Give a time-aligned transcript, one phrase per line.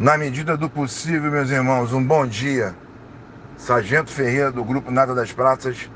[0.00, 2.74] Na medida do possível, meus irmãos, um bom dia.
[3.58, 5.90] Sargento Ferreira, do Grupo Nada das Praças,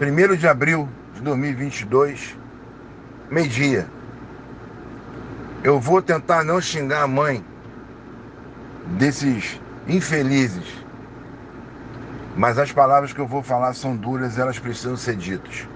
[0.00, 2.38] 1 de abril de 2022,
[3.28, 3.88] meio-dia.
[5.64, 7.44] Eu vou tentar não xingar a mãe
[8.96, 10.86] desses infelizes,
[12.36, 15.66] mas as palavras que eu vou falar são duras, elas precisam ser ditas.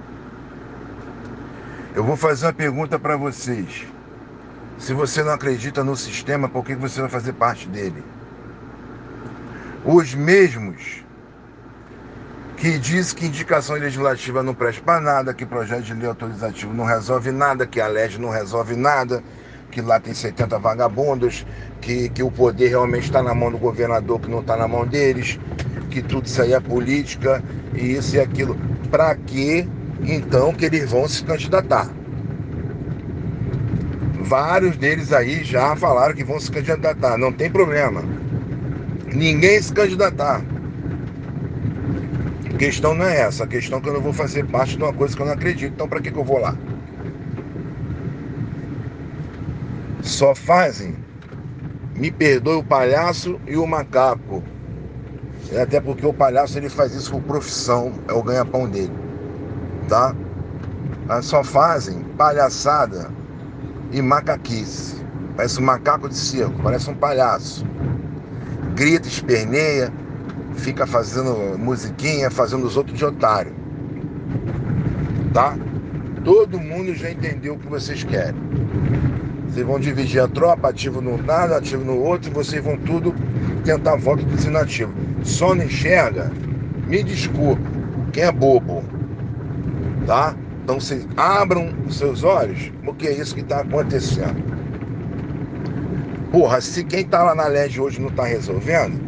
[1.93, 3.91] Eu vou fazer uma pergunta para vocês.
[4.79, 8.02] Se você não acredita no sistema, por que você vai fazer parte dele?
[9.85, 11.03] Os mesmos
[12.57, 16.85] que diz que indicação legislativa não presta para nada, que projeto de lei autorizativo não
[16.85, 19.22] resolve nada, que a LEG não resolve nada,
[19.72, 21.45] que lá tem 70 vagabundos,
[21.81, 24.86] que, que o poder realmente está na mão do governador, que não está na mão
[24.86, 25.40] deles,
[25.90, 27.43] que tudo isso aí é política
[27.75, 28.57] e isso e aquilo.
[28.90, 29.68] Para que
[30.04, 31.89] então que eles vão se candidatar?
[34.22, 38.05] Vários deles aí já falaram que vão se candidatar, não tem problema.
[39.12, 40.41] Ninguém se candidatar.
[42.48, 44.83] A questão não é essa, a questão é que eu não vou fazer parte de
[44.83, 46.56] uma coisa que eu não acredito, então para que, que eu vou lá?
[50.03, 50.95] Só fazem,
[51.97, 54.43] me perdoe o palhaço e o macaco.
[55.50, 58.93] É até porque o palhaço ele faz isso por profissão, é o ganha-pão dele,
[59.89, 60.15] tá?
[61.20, 63.11] Só fazem palhaçada
[63.93, 64.97] e macaquice.
[65.37, 67.67] Parece um macaco de circo, parece um palhaço.
[68.75, 69.93] Grita, esperneia,
[70.55, 73.53] fica fazendo musiquinha, fazendo os outros de otário.
[75.33, 75.57] Tá?
[76.25, 78.41] Todo mundo já entendeu o que vocês querem.
[79.49, 83.15] Vocês vão dividir a tropa, ativo no nada, ativo no outro, e vocês vão tudo
[83.65, 84.95] tentar voto dos inativos.
[85.23, 86.31] Só não enxerga,
[86.87, 87.62] me desculpe,
[88.12, 88.83] quem é bobo.
[90.06, 90.34] Tá?
[90.63, 94.43] Então vocês abram os seus olhos, porque é isso que está acontecendo.
[96.31, 98.99] Porra, se quem está lá na LEG hoje não está resolvendo,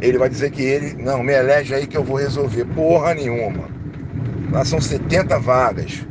[0.00, 2.64] ele vai dizer que ele, não, me elege aí que eu vou resolver.
[2.66, 3.68] Porra nenhuma.
[4.52, 6.06] Lá são 70 vagas.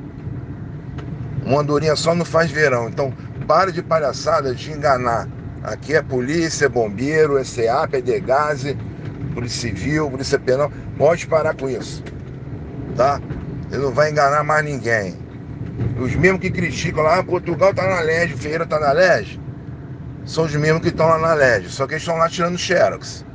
[1.45, 2.89] Uma andorinha só não faz verão.
[2.89, 3.13] Então,
[3.47, 5.27] pare de palhaçada de enganar.
[5.63, 8.77] Aqui é polícia, é bombeiro, é CEAP, é DEGASE,
[9.33, 10.71] Polícia Civil, Polícia Penal.
[10.97, 12.03] Pode parar com isso.
[12.95, 13.21] Tá?
[13.71, 15.17] Ele não vai enganar mais ninguém.
[15.99, 19.39] Os mesmos que criticam lá, ah, Portugal tá na LEG, Ferreira tá na LEG,
[20.25, 23.25] são os mesmos que estão lá na LEG, só que eles estão lá tirando xerox.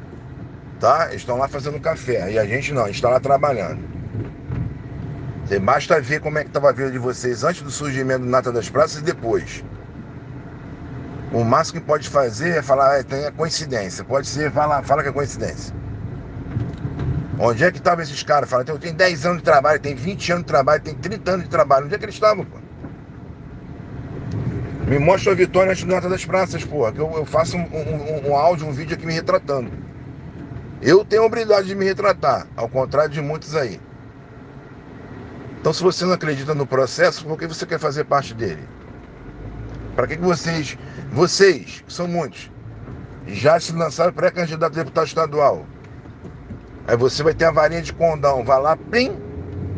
[0.80, 1.06] Tá?
[1.08, 2.32] Eles estão lá fazendo café.
[2.32, 3.80] E a gente não, a gente está lá trabalhando.
[5.44, 8.26] Você basta ver como é que estava a vida de vocês antes do surgimento do
[8.26, 9.64] Nata das Praças e depois.
[11.32, 14.04] O máximo que pode fazer é falar, é, tem a coincidência.
[14.04, 15.74] Pode ser, fala, fala que é coincidência.
[17.38, 18.48] Onde é que estavam esses caras?
[18.48, 21.44] Fala, eu tenho 10 anos de trabalho, tem 20 anos de trabalho, tem 30 anos
[21.44, 21.86] de trabalho.
[21.86, 22.58] Onde é que eles estavam, pô?
[24.86, 26.92] Me mostra a vitória antes do Nota das Praças, porra.
[26.92, 29.70] Que eu, eu faço um, um, um, áudio, um vídeo aqui me retratando.
[30.82, 33.80] Eu tenho a habilidade de me retratar, ao contrário de muitos aí.
[35.60, 38.68] Então, se você não acredita no processo, por que você quer fazer parte dele?
[39.94, 40.76] Para que, que vocês,
[41.12, 42.50] vocês, que são muitos,
[43.28, 45.64] já se lançaram pré-candidato a deputado estadual?
[46.86, 48.44] Aí você vai ter a varinha de condão.
[48.44, 49.16] Vai lá, pim,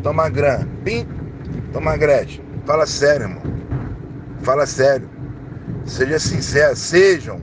[0.03, 1.07] toma grã, pim,
[1.73, 2.43] toma grete.
[2.65, 3.43] Fala sério, irmão.
[4.43, 5.09] Fala sério.
[5.85, 7.41] Seja sincero, sejam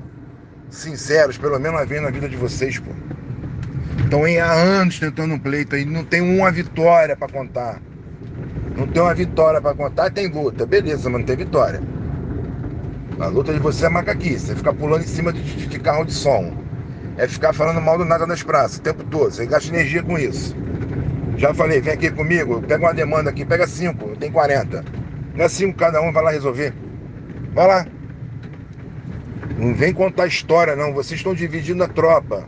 [0.69, 2.91] sinceros, pelo menos uma vez na vida de vocês, pô.
[4.03, 7.81] Estão há anos tentando um pleito aí, não tem uma vitória para contar.
[8.75, 11.81] Não tem uma vitória para contar, tem luta, beleza, mas não tem vitória.
[13.19, 16.03] A luta de você é macaquice, você fica pulando em cima de, de, de carro
[16.03, 16.57] de som
[17.17, 19.31] é ficar falando mal do nada nas praças o tempo todo.
[19.31, 20.55] Você gasta energia com isso.
[21.37, 24.83] Já falei, vem aqui comigo, pega uma demanda aqui, pega cinco, eu tenho 40.
[25.35, 26.73] Não é cinco cada um, vai lá resolver.
[27.53, 27.85] Vai lá.
[29.57, 30.93] Não vem contar história, não.
[30.93, 32.47] Vocês estão dividindo a tropa.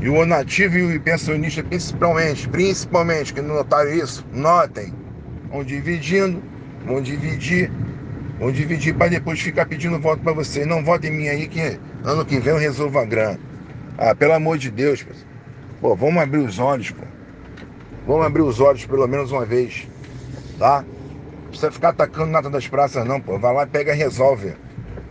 [0.00, 4.92] E o nativo e o pensionista, principalmente, principalmente, que não notaram isso, notem.
[5.50, 6.42] Vão dividindo,
[6.84, 7.70] vão dividir,
[8.40, 10.66] vão dividir para depois ficar pedindo voto para vocês.
[10.66, 13.38] Não votem em mim aí que Ano que vem eu resolvo a grana.
[13.96, 15.06] Ah, pelo amor de Deus,
[15.80, 17.04] pô, vamos abrir os olhos, pô.
[18.06, 19.86] Vamos abrir os olhos pelo menos uma vez,
[20.58, 20.84] tá?
[21.42, 23.38] Não precisa ficar atacando nada das praças, não, pô.
[23.38, 24.54] Vai lá, pega e resolve.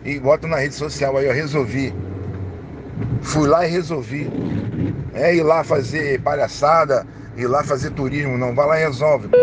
[0.04, 1.94] E bota na rede social aí, eu resolvi.
[3.22, 4.28] Fui lá e resolvi.
[5.14, 7.06] É ir lá fazer palhaçada,
[7.36, 8.54] ir lá fazer turismo, não.
[8.54, 9.28] Vai lá e resolve.
[9.28, 9.36] Pô.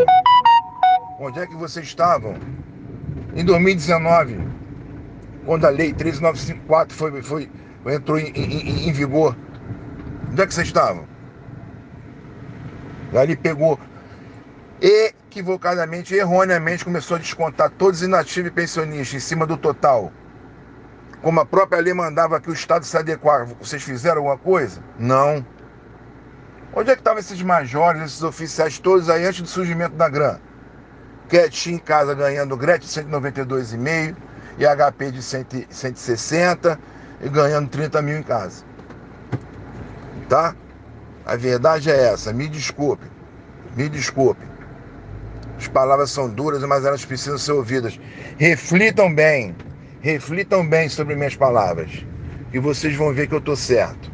[1.19, 2.35] Onde é que vocês estavam?
[3.35, 4.48] Em 2019
[5.45, 7.49] quando a lei 13954 foi, foi,
[7.87, 9.35] entrou em, em, em vigor.
[10.31, 11.05] Onde é que vocês estavam?
[13.13, 13.79] Aí ele pegou
[14.81, 20.11] equivocadamente, erroneamente, começou a descontar todos os inativos e pensionistas em cima do total.
[21.21, 24.81] como a própria lei mandava que o Estado se adequasse, vocês fizeram alguma coisa?
[24.97, 25.45] Não.
[26.73, 30.39] Onde é que estavam esses majores, esses oficiais todos aí antes do surgimento da GRAM?
[31.27, 34.15] Quietinho em casa ganhando Gretchen 192,5
[34.59, 36.79] e HP de 160
[37.21, 38.63] e ganhando 30 mil em casa.
[40.27, 40.53] Tá?
[41.25, 42.33] A verdade é essa.
[42.33, 43.05] Me desculpe.
[43.75, 44.45] Me desculpe.
[45.57, 47.99] As palavras são duras, mas elas precisam ser ouvidas.
[48.37, 49.55] Reflitam bem.
[50.01, 52.05] Reflitam bem sobre minhas palavras.
[52.51, 54.11] E vocês vão ver que eu estou certo.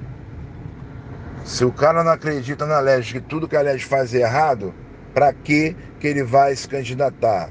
[1.44, 4.74] Se o cara não acredita na LEG, que tudo que a LEG faz é errado,
[5.14, 7.50] para que que ele vai se candidatar?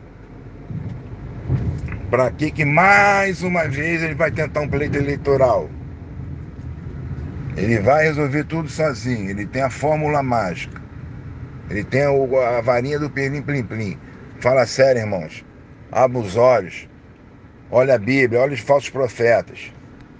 [2.15, 5.69] Para que que mais uma vez ele vai tentar um pleito eleitoral?
[7.57, 10.81] Ele vai resolver tudo sozinho, ele tem a fórmula mágica.
[11.69, 13.99] Ele tem a varinha do perlim plim plim.
[14.39, 15.45] Fala sério, irmãos.
[15.91, 16.89] Abra os olhos.
[17.69, 19.74] Olha a Bíblia, olha os falsos profetas.